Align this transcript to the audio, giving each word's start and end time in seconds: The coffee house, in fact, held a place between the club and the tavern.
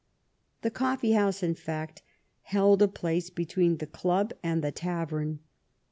The 0.63 0.71
coffee 0.71 1.11
house, 1.11 1.43
in 1.43 1.53
fact, 1.53 2.01
held 2.41 2.81
a 2.81 2.87
place 2.87 3.29
between 3.29 3.77
the 3.77 3.85
club 3.85 4.33
and 4.41 4.63
the 4.63 4.71
tavern. 4.71 5.41